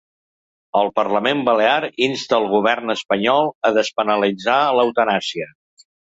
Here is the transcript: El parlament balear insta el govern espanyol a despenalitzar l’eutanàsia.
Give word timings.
El 0.79 0.87
parlament 0.99 1.41
balear 1.49 1.89
insta 2.05 2.39
el 2.41 2.47
govern 2.53 2.93
espanyol 2.93 3.51
a 3.69 3.71
despenalitzar 3.75 4.57
l’eutanàsia. 4.79 5.51